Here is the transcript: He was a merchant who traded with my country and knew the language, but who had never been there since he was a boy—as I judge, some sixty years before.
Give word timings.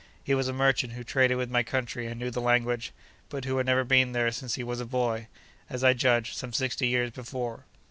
He 0.23 0.33
was 0.33 0.47
a 0.47 0.51
merchant 0.51 0.93
who 0.93 1.03
traded 1.03 1.37
with 1.37 1.51
my 1.51 1.61
country 1.61 2.07
and 2.07 2.19
knew 2.19 2.31
the 2.31 2.41
language, 2.41 2.91
but 3.29 3.45
who 3.45 3.57
had 3.57 3.67
never 3.67 3.83
been 3.83 4.13
there 4.13 4.31
since 4.31 4.55
he 4.55 4.63
was 4.63 4.79
a 4.81 4.85
boy—as 4.87 5.83
I 5.83 5.93
judge, 5.93 6.33
some 6.35 6.53
sixty 6.53 6.87
years 6.87 7.11
before. 7.11 7.65